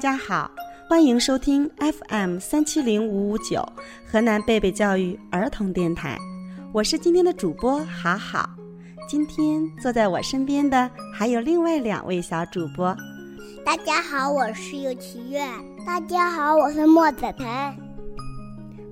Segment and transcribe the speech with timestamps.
[0.00, 0.50] 家好，
[0.88, 3.64] 欢迎收听 FM 三七零五五九
[4.04, 6.18] 河南贝贝教育儿童电台，
[6.72, 8.50] 我是今天的主播好好。
[9.08, 12.96] 今天坐在我身边的还有另外两位小主播。
[13.64, 15.46] 大家好，我是尤奇月。
[15.86, 17.46] 大家好，我是莫子腾。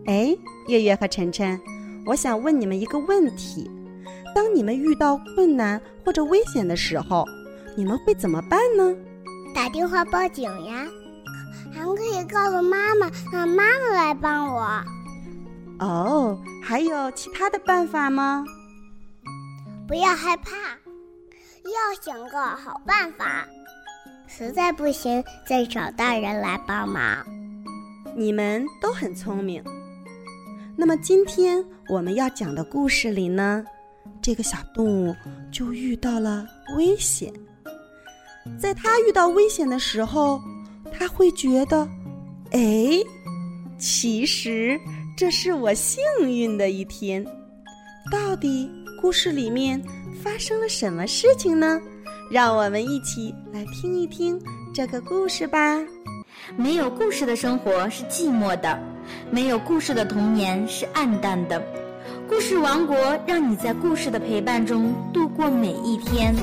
[0.07, 0.33] 哎，
[0.69, 1.61] 月月和晨晨，
[2.07, 3.69] 我想问你们一个问题：
[4.33, 7.27] 当你们遇到困难或者危险的时候，
[7.77, 8.95] 你们会怎么办呢？
[9.55, 10.87] 打电话报警呀，
[11.73, 14.85] 还可以告诉妈妈，让妈妈来帮我。
[15.79, 18.45] 哦，还有其他的办法吗？
[19.87, 20.51] 不要害怕，
[21.65, 23.47] 要想个好办法。
[24.27, 27.25] 实在不行，再找大人来帮忙。
[28.17, 29.63] 你们都很聪明。
[30.77, 33.63] 那么今天我们要讲的故事里呢，
[34.23, 35.15] 这个小动物
[35.51, 37.33] 就遇到了危险。
[38.61, 40.41] 在他遇到危险的时候，
[40.93, 41.89] 他会觉得，
[42.51, 42.99] 哎，
[43.79, 44.79] 其实
[45.17, 47.25] 这是我幸运的一天。
[48.11, 48.71] 到底
[49.01, 49.81] 故事里面
[50.23, 51.81] 发生了什么事情呢？
[52.31, 54.41] 让我们一起来听一听
[54.75, 55.79] 这个故事吧。
[56.57, 58.79] 没有故事的生活是寂寞的，
[59.31, 61.63] 没有故事的童年是暗淡的。
[62.29, 66.35] 故事王国让你在故事的陪伴中度过每一天。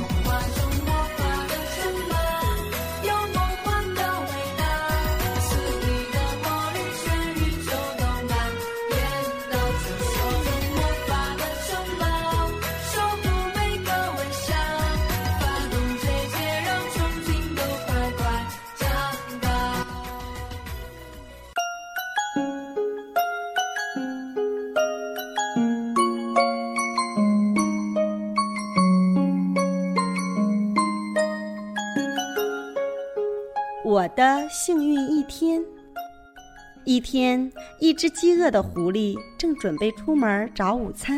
[34.00, 35.62] 我的幸运一天。
[36.86, 37.52] 一天，
[37.82, 41.18] 一只饥饿的狐狸正准备出门找午餐，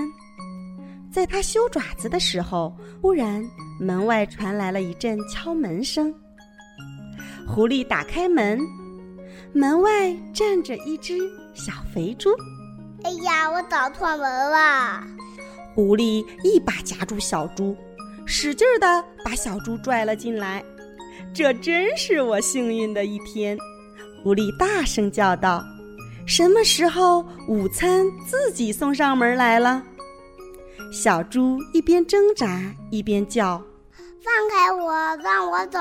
[1.12, 3.48] 在它修爪子的时候，忽然
[3.80, 6.12] 门外传来了一阵敲门声。
[7.48, 8.60] 狐狸打开门，
[9.54, 11.14] 门外站着一只
[11.54, 12.32] 小肥猪。
[13.04, 15.04] 哎呀，我找错门了！
[15.76, 17.78] 狐狸一把夹住小猪，
[18.26, 20.64] 使劲儿的把小猪拽了进来。
[21.34, 23.58] 这真是我幸运的一天，
[24.24, 25.64] 狐狸大声叫道
[26.28, 29.82] ：“什么时候午餐自己送上门来了？”
[30.92, 33.62] 小猪一边挣扎一边叫
[34.24, 34.94] ：“放开我，
[35.24, 35.80] 让我走！”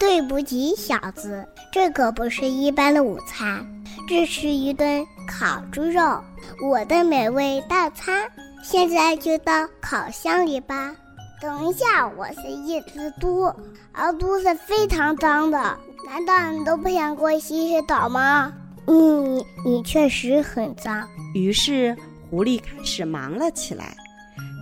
[0.00, 3.64] 对不起，小子，这可不是一般的午餐，
[4.08, 6.18] 这是一顿烤猪肉，
[6.66, 8.28] 我的美味大餐。
[8.62, 10.94] 现在就到烤箱里吧。
[11.40, 13.50] 等一下，我是一只猪，
[13.92, 15.58] 而猪是非常脏的。
[16.06, 18.52] 难道你都不想过去洗洗澡吗？
[18.86, 21.08] 嗯，你确实很脏。
[21.34, 21.96] 于是
[22.28, 23.96] 狐狸开始忙了起来，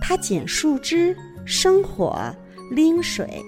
[0.01, 1.13] 它捡树枝、
[1.45, 2.17] 生火、
[2.71, 3.43] 拎水，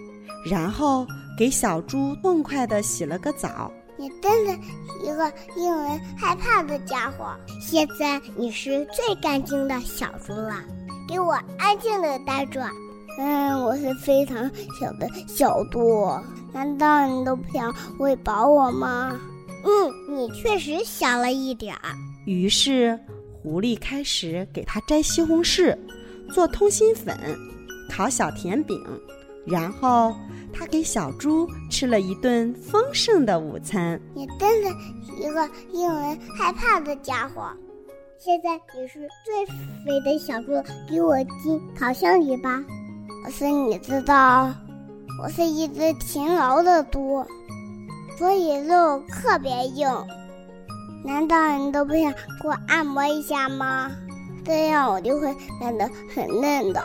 [0.46, 3.72] 然后给小猪痛快地洗了个澡。
[3.96, 4.60] 你真是
[5.04, 7.34] 一个令人害怕的家伙！
[7.62, 10.56] 现在你是最干净的小猪了，
[11.08, 12.68] 给我安静地待着。
[13.18, 14.50] 嗯，我是非常
[14.80, 16.10] 小的小猪，
[16.54, 19.20] 难道你都不想喂饱我吗？
[19.64, 21.94] 嗯，你确实小了一点儿。
[22.26, 22.98] 于是，
[23.42, 25.78] 狐狸开始给它摘西红柿，
[26.34, 27.16] 做通心粉，
[27.90, 28.82] 烤小甜饼，
[29.46, 30.16] 然后
[30.54, 34.00] 他给小猪吃了一顿丰盛的午餐。
[34.14, 34.70] 你真是
[35.20, 37.44] 一个令人害怕的家伙！
[38.18, 40.52] 现在你是最肥的小猪，
[40.90, 42.64] 给我进烤箱里吧。
[43.24, 44.52] 可是你知道，
[45.22, 47.26] 我是一只勤劳的猪，
[48.18, 49.88] 所以肉特别硬。
[51.04, 52.12] 难道你都不想
[52.42, 53.92] 给我按摩一下吗？
[54.44, 56.84] 这样我就会变得很嫩的。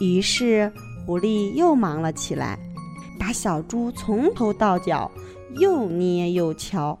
[0.00, 0.72] 于是
[1.06, 2.58] 狐狸又忙了起来，
[3.18, 5.10] 把小猪从头到脚
[5.58, 6.98] 又捏又敲。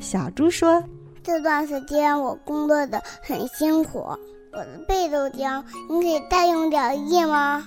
[0.00, 0.82] 小猪说
[1.22, 4.06] ：“这段时间我工作的很辛苦。”
[4.52, 7.66] 我的背都僵，你可以再用点力吗？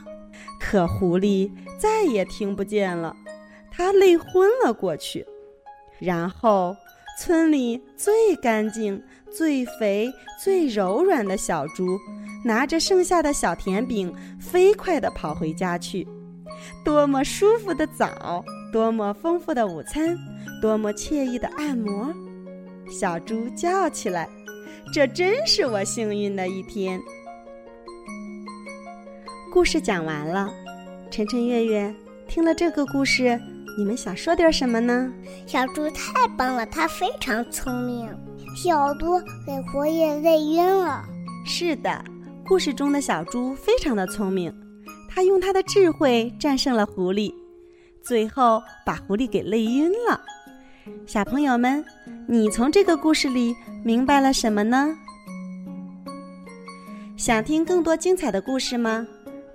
[0.59, 3.15] 可狐狸再也听不见了，
[3.71, 5.25] 它累昏了过去。
[5.99, 6.75] 然后，
[7.19, 9.01] 村里最干净、
[9.31, 10.11] 最肥、
[10.43, 11.97] 最柔软的小猪，
[12.43, 16.07] 拿着剩下的小甜饼，飞快地跑回家去。
[16.83, 20.15] 多么舒服的澡，多么丰富的午餐，
[20.61, 22.13] 多么惬意的按摩！
[22.89, 24.29] 小猪叫起来。
[24.93, 27.01] 这真是我幸运的一天。
[29.51, 30.53] 故事讲完了，
[31.11, 31.93] 晨晨、月月
[32.27, 33.39] 听了这个故事，
[33.77, 35.11] 你们想说点什么呢？
[35.45, 38.09] 小猪太棒了，它非常聪明。
[38.55, 41.03] 小猪给活爷累晕了。
[41.45, 42.03] 是的，
[42.47, 44.53] 故事中的小猪非常的聪明，
[45.09, 47.33] 它用它的智慧战胜了狐狸，
[48.01, 50.21] 最后把狐狸给累晕了。
[51.05, 51.83] 小朋友们，
[52.27, 54.95] 你从这个故事里明白了什么呢？
[57.17, 59.05] 想听更多精彩的故事吗？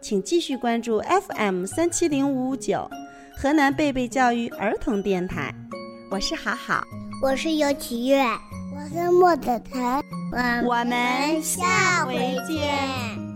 [0.00, 2.88] 请继续关注 FM 三七零五五九。
[3.36, 5.54] 河南贝贝教育儿童电台，
[6.10, 6.82] 我是好好，
[7.22, 10.02] 我是尤启月，我是莫子腾，
[10.66, 12.14] 我们下回
[12.46, 13.29] 见。